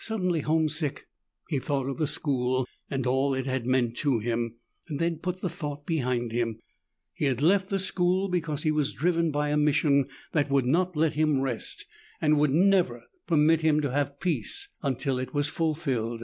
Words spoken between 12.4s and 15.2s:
would never permit him to have peace until